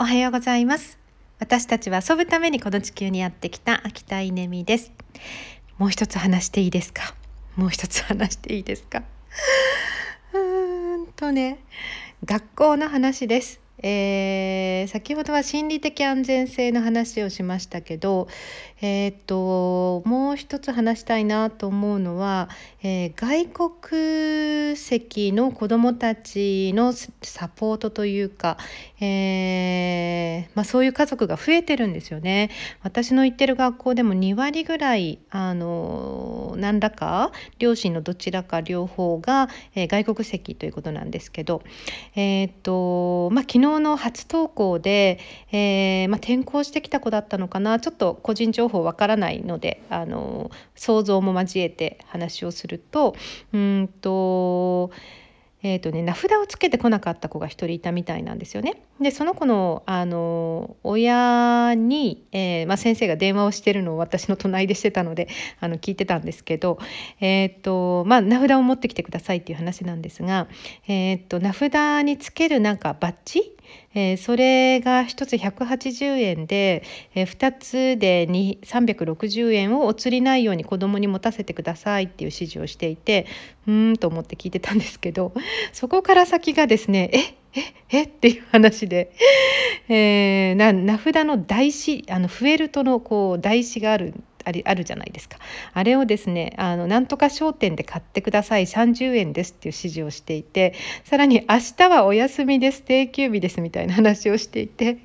[0.00, 0.96] おはようございます。
[1.40, 4.92] 私たちは遊ぶためにこの地球にやってきた秋田稲美です。
[5.76, 7.16] もう一つ話していいですか？
[7.56, 9.02] もう一つ話していいですか？
[10.32, 11.58] うーんとね
[12.24, 13.60] 学校の話です。
[13.80, 18.26] えー、先ほどは心理的安全性の話をしましたけど、
[18.80, 22.48] えー、っともう一つ話したいなと思うのは、
[22.82, 23.46] えー、外
[23.80, 28.58] 国籍の子どもたちのサポートというか、
[29.00, 29.04] え
[30.58, 32.50] まあ、そういう家族が増えてるんですよね。
[32.82, 41.62] 私の行ってる学校でも2割ぐらいあの何らか両親のどちらか両方が、え外国籍ということなんですけど、
[42.16, 45.20] えっとまあ、昨日の初登校で、
[45.52, 53.14] えー、まあ、転校してきた子だったのかなちょっと個人情報わからないのであの想像も交えて話をすると
[53.52, 54.90] うんと。
[55.62, 58.82] えーとね、名札をつけてこなかった子が1人いたみたいなんですよね。
[59.00, 65.28] でその子のあの親に、えー、まあ、先生が電話をしてるのを私の隣でしてたので
[65.60, 66.78] あの聞いてたんですけど、
[67.20, 70.46] えーとまあ、名札を持ってきてくださいっていう話なんですが、
[70.86, 73.57] えーと名札につけるなんかバッジ
[73.94, 76.82] えー、それが1つ180円で、
[77.14, 83.26] えー、2つで360円をお釣りないように子どもに持たせてくださいっていう指示をしていて
[83.66, 85.32] うーんと思って聞いてたんですけど
[85.72, 89.12] そこから先がですねえええっていう話で、
[89.88, 94.14] えー、な名札の台紙あのフェルトのこう台紙がある
[94.48, 95.38] ありあるじゃないですか
[95.74, 104.98] あれをですねあのなんとか商店で買ってください30円ですっていう指示をしていてさらに明日はお休みです定休日ですみたいな話をしていて。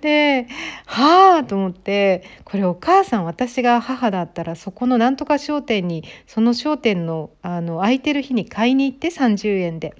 [0.00, 0.46] で
[0.86, 9.96] はあと思ってこれお母さん私が母だったらそこのなんとか商店にその商店のあの空いてる日に買いに行って30円で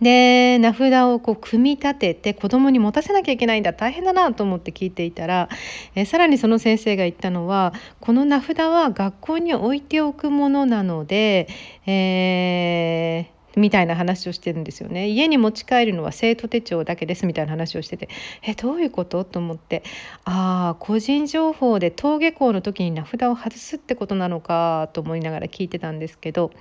[0.00, 3.72] で名札をこう組み立てて子供に持たせなきゃいけないんだ。
[3.72, 5.48] 大変だなと思って聞いていたら
[5.94, 11.48] えさらにその先生が言ったのはこの名札は学校に置いておくものなので、
[11.86, 15.08] えーみたいな話をしてるんですよね。
[15.08, 18.08] 家に持ち帰るのは生徒手帳だけですみたいな話をしてて
[18.42, 19.24] えどういうこと？
[19.24, 19.82] と思って
[20.24, 26.52] ああ個人情報で登下校の時に名札を外すってことなのかと思いながら聞いてたんですけど、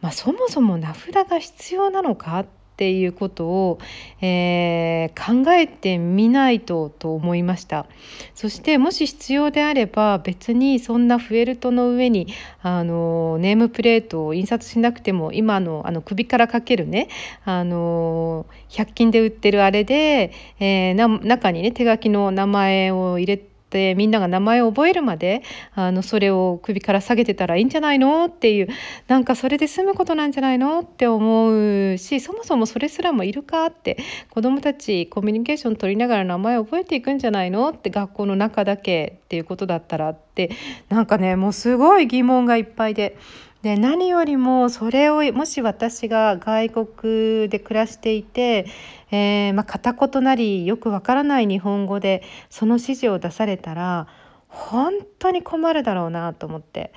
[0.00, 3.78] まあ、そもそも名札が必要なのかってっていうことを、
[4.20, 7.86] えー、考えてみないとと思いました。
[8.34, 12.26] そしてもし必要であれば別にそんなフェルトの上に
[12.62, 17.08] あのネームプレートを印刷しなくても今のあの首からかけるね
[17.44, 25.42] あの100均で売ってるあれで、えー、中にね手書きの名前を入れてってみんなが名前を覚えるまで
[25.74, 28.26] あのそれを首から下げてたらいいんじゃないの？
[28.26, 28.68] っていう
[29.08, 30.80] なんかそれで済むことなんじゃないの？
[30.80, 33.66] って思うしそもそもそれすらもいるか？
[33.66, 33.98] って
[34.30, 37.68] 子どもたちコミュニケーション取りながら名前を覚えていくんじゃないの？
[37.70, 40.50] って学校の中だけっていうことだったらって
[40.88, 43.16] なんかねもうすごい疑問がいっぱいで。
[43.62, 48.66] で何よりもそれをもし私が外国で暮らしていて、
[49.10, 54.06] えー、まあ、片言なりよくわからない日本語でその指示を出されたら
[54.48, 56.92] 本当に困るだろうなと思って。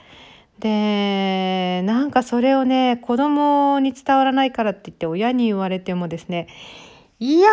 [0.59, 6.47] でなんかそれをね子供に伝わらないからって言って親に言われてもですね
[7.19, 7.49] いや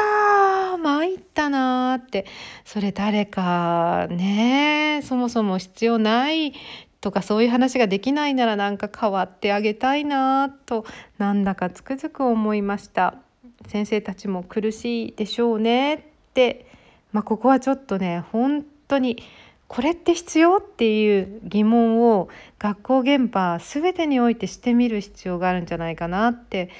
[0.74, 0.76] ー
[1.14, 2.26] ったなーって。
[2.64, 6.52] それ誰かねそもそも必要ない
[7.00, 10.86] とかそういう話ができないならなんか変わってあげたいなと
[11.18, 13.16] なんだかつくづく思いました。
[13.66, 16.00] 先生たちも苦しいでしょうねっ
[16.34, 16.66] て、
[17.12, 19.22] まあ、ここはちょっとね本当に
[19.68, 26.70] これって必要っていう疑問を学校現場全てにおいてしてみる必要があるんじゃないかなって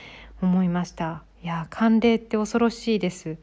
[0.42, 1.22] 思いました。
[1.42, 3.36] いや慣例って恐ろしいです。